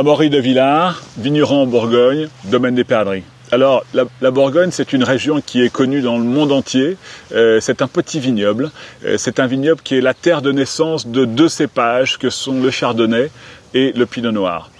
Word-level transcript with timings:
Amaury 0.00 0.30
de 0.30 0.38
Villars, 0.38 1.02
vigneron 1.18 1.64
en 1.64 1.66
Bourgogne, 1.66 2.28
domaine 2.44 2.74
des 2.74 2.84
Perdrix. 2.84 3.22
Alors, 3.52 3.84
la, 3.92 4.30
Bourgogne, 4.30 4.70
c'est 4.70 4.94
une 4.94 5.04
région 5.04 5.42
qui 5.42 5.62
est 5.62 5.68
connue 5.68 6.00
dans 6.00 6.16
le 6.16 6.24
monde 6.24 6.52
entier. 6.52 6.96
Euh, 7.34 7.58
c'est 7.60 7.82
un 7.82 7.86
petit 7.86 8.18
vignoble. 8.18 8.70
Euh, 9.04 9.16
c'est 9.18 9.38
un 9.40 9.46
vignoble 9.46 9.82
qui 9.84 9.96
est 9.96 10.00
la 10.00 10.14
terre 10.14 10.40
de 10.40 10.52
naissance 10.52 11.06
de 11.06 11.26
deux 11.26 11.50
cépages 11.50 12.16
que 12.16 12.30
sont 12.30 12.62
le 12.62 12.70
chardonnay 12.70 13.30
et 13.74 13.92
le 13.92 14.06
pinot 14.06 14.32
noir. 14.32 14.70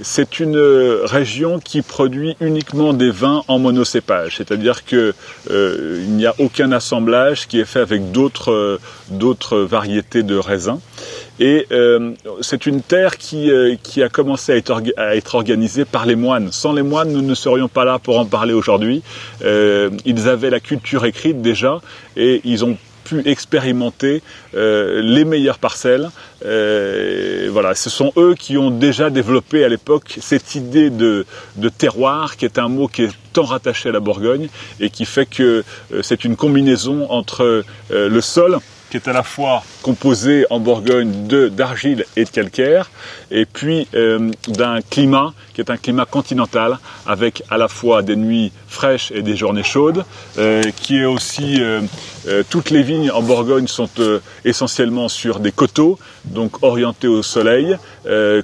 C'est 0.00 0.38
une 0.38 0.56
région 1.02 1.58
qui 1.58 1.82
produit 1.82 2.36
uniquement 2.40 2.92
des 2.92 3.10
vins 3.10 3.42
en 3.48 3.58
monocépage, 3.58 4.36
c'est-à-dire 4.36 4.84
qu'il 4.84 5.12
euh, 5.50 6.04
n'y 6.06 6.24
a 6.24 6.36
aucun 6.38 6.70
assemblage 6.70 7.48
qui 7.48 7.58
est 7.58 7.64
fait 7.64 7.80
avec 7.80 8.12
d'autres 8.12 8.78
variétés 9.58 10.22
de 10.22 10.36
raisins. 10.36 10.78
Et 11.40 11.66
euh, 11.70 12.12
c'est 12.40 12.66
une 12.66 12.82
terre 12.82 13.16
qui, 13.16 13.50
euh, 13.50 13.76
qui 13.82 14.02
a 14.02 14.08
commencé 14.08 14.52
à 14.52 14.56
être, 14.56 14.82
à 14.96 15.16
être, 15.16 15.34
organisée 15.34 15.84
par 15.84 16.06
les 16.06 16.16
moines. 16.16 16.50
Sans 16.52 16.72
les 16.72 16.82
moines, 16.82 17.12
nous 17.12 17.22
ne 17.22 17.34
serions 17.34 17.68
pas 17.68 17.84
là 17.84 17.98
pour 17.98 18.18
en 18.18 18.26
parler 18.26 18.52
aujourd'hui. 18.52 19.02
Euh, 19.44 19.90
ils 20.04 20.28
avaient 20.28 20.50
la 20.50 20.60
culture 20.60 21.04
écrite 21.04 21.40
déjà 21.40 21.80
et 22.16 22.40
ils 22.44 22.64
ont 22.64 22.76
pu 23.08 23.22
expérimenter 23.26 24.22
euh, 24.54 25.00
les 25.02 25.24
meilleures 25.24 25.58
parcelles. 25.58 26.10
Euh, 26.44 27.48
voilà, 27.50 27.74
ce 27.74 27.88
sont 27.88 28.12
eux 28.16 28.34
qui 28.38 28.58
ont 28.58 28.70
déjà 28.70 29.08
développé 29.08 29.64
à 29.64 29.68
l'époque 29.68 30.18
cette 30.20 30.54
idée 30.54 30.90
de, 30.90 31.24
de, 31.56 31.68
terroir, 31.68 32.36
qui 32.36 32.44
est 32.44 32.58
un 32.58 32.68
mot 32.68 32.86
qui 32.86 33.04
est 33.04 33.12
tant 33.32 33.44
rattaché 33.44 33.88
à 33.88 33.92
la 33.92 34.00
Bourgogne 34.00 34.48
et 34.78 34.90
qui 34.90 35.06
fait 35.06 35.26
que 35.26 35.64
euh, 35.92 36.02
c'est 36.02 36.24
une 36.24 36.36
combinaison 36.36 37.10
entre 37.10 37.64
le 37.90 38.20
sol, 38.20 38.58
qui 38.90 38.96
est 38.96 39.08
à 39.08 39.12
la 39.12 39.22
fois 39.22 39.62
composé 39.82 40.46
en 40.50 40.60
Bourgogne 40.60 41.26
de 41.26 41.48
d'argile 41.48 42.04
et 42.16 42.24
de 42.24 42.30
calcaire, 42.30 42.90
et 43.30 43.44
puis 43.44 43.88
euh, 43.94 44.30
d'un 44.48 44.80
climat 44.80 45.32
qui 45.54 45.60
est 45.60 45.70
un 45.70 45.76
climat 45.76 46.04
continental 46.04 46.78
avec 47.06 47.42
à 47.50 47.58
la 47.58 47.68
fois 47.68 48.02
des 48.02 48.16
nuits 48.16 48.52
fraîches 48.68 49.10
et 49.12 49.22
des 49.22 49.36
journées 49.36 49.62
chaudes, 49.62 50.04
euh, 50.38 50.62
qui 50.76 50.98
est 50.98 51.04
aussi 51.04 51.60
euh, 51.60 51.82
toutes 52.50 52.70
les 52.70 52.82
vignes 52.82 53.10
en 53.10 53.22
Bourgogne 53.22 53.66
sont 53.66 53.88
essentiellement 54.44 55.08
sur 55.08 55.40
des 55.40 55.52
coteaux, 55.52 55.98
donc 56.24 56.62
orientés 56.62 57.08
au 57.08 57.22
soleil, 57.22 57.76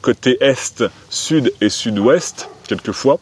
côté 0.00 0.36
est, 0.40 0.84
sud 1.10 1.52
et 1.60 1.68
sud-ouest 1.68 2.48
quelquefois. 2.68 3.18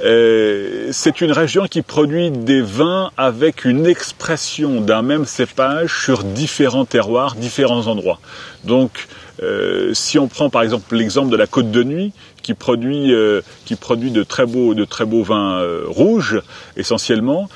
Euh, 0.00 0.88
c'est 0.92 1.20
une 1.20 1.32
région 1.32 1.66
qui 1.66 1.82
produit 1.82 2.30
des 2.30 2.60
vins 2.60 3.10
avec 3.16 3.64
une 3.64 3.86
expression 3.86 4.80
d'un 4.80 5.02
même 5.02 5.24
cépage 5.24 6.02
sur 6.02 6.24
différents 6.24 6.84
terroirs, 6.84 7.34
différents 7.34 7.86
endroits. 7.86 8.20
Donc, 8.64 9.08
euh, 9.42 9.94
si 9.94 10.18
on 10.18 10.26
prend 10.26 10.50
par 10.50 10.62
exemple 10.62 10.96
l'exemple 10.96 11.30
de 11.30 11.36
la 11.36 11.46
Côte 11.46 11.70
de 11.70 11.84
Nuit, 11.84 12.12
qui 12.42 12.54
produit, 12.54 13.12
euh, 13.12 13.42
de 13.68 14.22
très 14.24 14.46
beaux, 14.46 15.22
vins 15.22 15.62
rouges 15.86 16.40
essentiellement, 16.76 17.48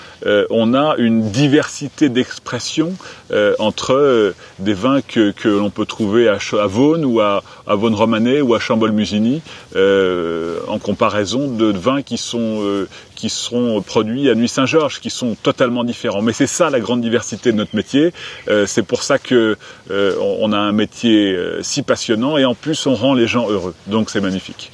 on 0.50 0.74
a 0.74 0.96
une 0.98 1.30
diversité 1.30 2.11
d'expressions 2.11 2.92
entre 3.58 4.34
des 4.58 4.74
vins 4.74 5.00
que, 5.00 5.33
l'on 5.48 5.70
peut 5.70 5.86
trouver 5.86 6.28
à, 6.28 6.34
à 6.34 6.67
ou 6.67 7.20
à, 7.20 7.42
à 7.67 7.74
Vaune 7.74 7.94
Romanée 7.94 8.42
ou 8.42 8.55
à 8.55 8.58
Chambol-Musigny, 8.58 9.41
en 9.74 10.78
comparaison 10.78 11.48
de 11.48 11.72
vins 11.72 12.02
qui 12.02 12.19
sont 12.23 12.87
qui 13.15 13.28
seront 13.28 13.81
produits 13.83 14.31
à 14.31 14.34
Nuit 14.34 14.48
Saint-Georges, 14.48 15.01
qui 15.01 15.11
sont 15.11 15.34
totalement 15.34 15.84
différents. 15.84 16.23
Mais 16.23 16.33
c'est 16.33 16.47
ça 16.47 16.70
la 16.70 16.81
grande 16.81 17.01
diversité 17.01 17.53
de 17.53 17.56
notre 17.56 17.77
métier. 17.77 18.12
c'est 18.67 18.83
pour 18.83 19.03
ça 19.03 19.19
que 19.19 19.56
on 19.91 20.53
a 20.53 20.59
un 20.59 20.73
métier 20.73 21.39
si 21.62 21.83
passionnant 21.83 22.39
et 22.39 22.45
en 22.45 22.55
plus 22.55 22.87
on 22.87 22.95
rend 22.95 23.14
les 23.14 23.27
gens 23.27 23.48
heureux. 23.51 23.75
Donc 23.87 24.11
c'est 24.11 24.20
magnifique. 24.20 24.70